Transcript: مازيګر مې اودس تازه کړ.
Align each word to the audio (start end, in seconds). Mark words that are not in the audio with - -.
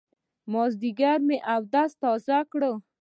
مازيګر 0.51 1.19
مې 1.27 1.37
اودس 1.53 1.91
تازه 2.01 2.37
کړ. 2.51 2.61